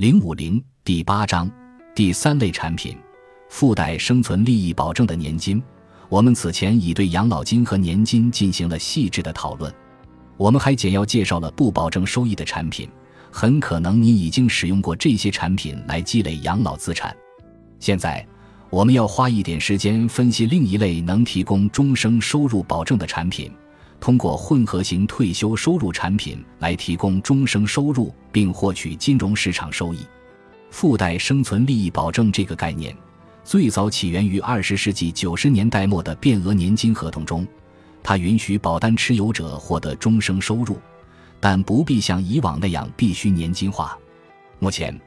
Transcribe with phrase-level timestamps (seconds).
[0.00, 1.46] 零五零第八章
[1.94, 2.96] 第三类产品，
[3.50, 5.62] 附带生存利益保证的年金。
[6.08, 9.70] 我们此前已对养老金和年金进行了细致的讨论。
[10.38, 12.88] 我们还简要介绍了不保证收益的产品。
[13.30, 17.14] 很可能你已经使用过这些产品来积累养老资产。
[17.78, 18.26] 现在，
[18.70, 23.52] 我们要花一点时间分析另一类能提供终生收入保证的产品。
[24.00, 29.98] 通过混合型退休收入产品来提供终生收入，并获取金融市场收益。
[30.70, 32.96] 附带生存利益保证这个概念，
[33.44, 37.46] 最早起源于二十世纪九十年代末的变额年金合同中。
[38.02, 40.78] 它允许保单持有者获得终生收入，
[41.38, 43.98] 但不必像以往那样必须年金化。
[44.58, 44.98] 目前，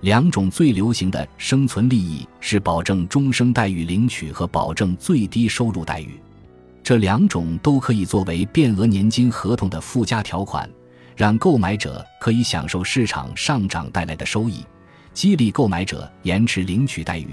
[0.00, 6.18] 两种最流行的生存利益是保证终生待遇领取和保证最低收入待遇。
[6.90, 10.68] 这两种都可以作为变额年金合同的附加条款，
[11.14, 14.64] 让购买者可以享受市场上涨带来的收益，
[15.14, 17.28] 激励购买者延迟领取待遇，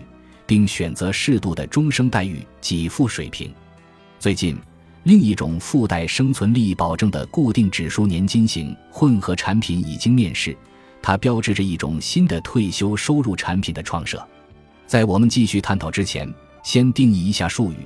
[0.46, 3.52] 并选择适度的终生待遇给付水平。
[4.20, 4.56] 最近，
[5.02, 10.56] 另一种附带生存利益保证的固定指数年金型混合产品已经面世，
[11.02, 14.24] 它标志着一种新的退休收入产品的创设。
[14.86, 17.78] 在我们继续探讨之前，先定义一下术语。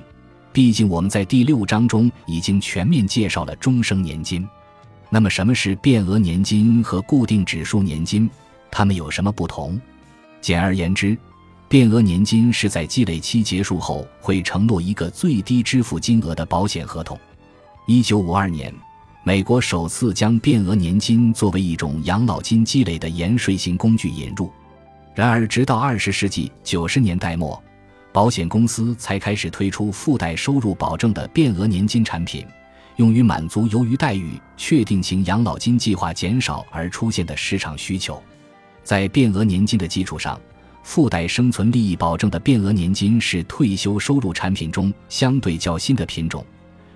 [0.52, 4.46] 毕竟我们在第六章中已经全面介绍了终生年金，
[5.08, 8.28] 那么什么是变额年金和固定指数年金？
[8.70, 9.80] 它们有什么不同？
[10.42, 11.16] 简而言之，
[11.68, 17.18] 变额年金是在积累期结束后会承诺一个最低支付金额的保险合同。
[17.86, 18.74] 一九五二年，
[19.24, 24.52] 美国首次将变额年金作为一种养老金积累的延税型工具引入。
[25.14, 27.62] 然而，直到二十世纪九十年代末。
[28.12, 32.46] 保险公司才开始推出附带收入保证的变额年金产品，
[32.96, 38.22] 用于满足由于待遇确定型养老金计划减少而出现的市场需求。
[38.84, 40.38] 在变额年金的基础上，
[40.82, 46.44] 附带生存利益保证的变额年金是退休收入产品中相对较新的品种。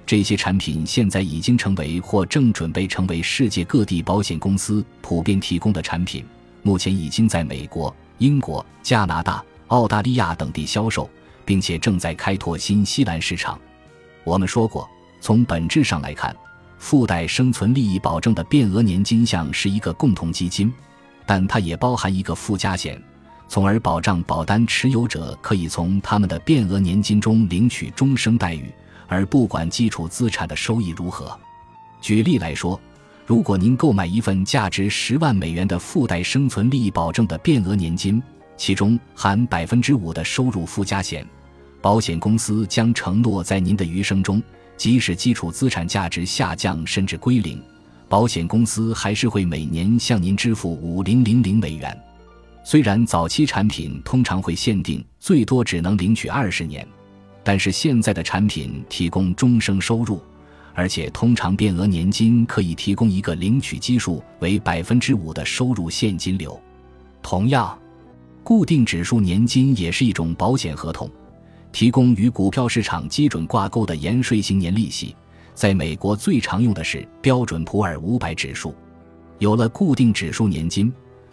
[0.04, 6.24] 这些产品现在已经成为或正准备成为世界各地保险公司普遍提供的产品。
[6.62, 9.42] 目前已经在美国、英国、加拿大。
[9.68, 11.08] 澳大利亚等地销售，
[11.44, 13.58] 并且正在开拓新西兰市场。
[14.24, 14.88] 我们说过，
[15.20, 16.34] 从本质上来看，
[16.78, 20.72] 附带生存利益保证的变额年金项是一个共同基金，
[21.24, 23.00] 但它也包含一个附加险，
[23.48, 28.72] 从而保障保单持有者可以从他们的变额年金中领取终生待遇，
[29.08, 31.36] 而不管基础资产的收益如何。
[32.00, 32.78] 举例来说，
[33.24, 38.22] 如果您购买一份价值十万美元的附带生存利益保证的变额年金，
[38.56, 41.26] 其中含百分之五的收入附加险，
[41.80, 44.42] 保险公司将承诺在您的余生中，
[44.76, 47.62] 即使基础资产价值下降甚至归零，
[48.08, 51.96] 保险公司还是会每年向您支付五零零零美元。
[52.64, 56.86] 虽然早期产品通常会限定最多只能领取二十年，
[57.44, 60.20] 但是现在的产品提供终生收入，
[60.74, 66.58] 而且通常变额年金可以提供一个领取基数为百分之五的收入现金流。
[67.22, 67.78] 同样。
[68.46, 71.10] 固定指数年金也是一种保险合同，
[71.72, 75.16] 提供与股票市场基准挂钩的延税型年利息。
[75.52, 78.72] 在美国最常用的是标准普尔五百指数。
[79.40, 80.92] 有了固定指数年金，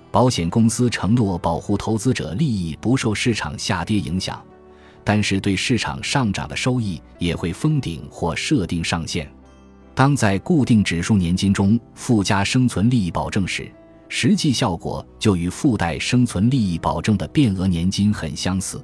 [0.09, 4.43] 保险公司承诺保护投资者利益不受市场下跌影响，
[5.03, 9.31] 但是对市场上涨的收益也会封顶或设定上限。
[9.93, 13.71] 当在固定指数年金中附加生存利益保证时，
[14.15, 18.79] 实际效果就与附带生存利益保证的变额年金很相似。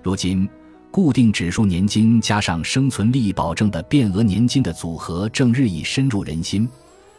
[0.00, 0.48] 如今，
[0.92, 6.68] 固定指数年金加上生存利益保证的变额年金的组合正日益深入人心。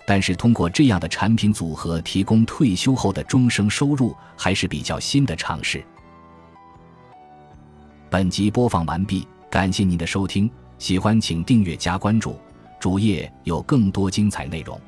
[0.07, 5.83] 但是，通过这样的产品组合提供退休后的终生收入，还是比较新的尝试。
[8.09, 12.39] 本集播放完毕，感谢您的收听，喜欢请订阅加关注，
[12.79, 14.79] 主页有更多精彩内容。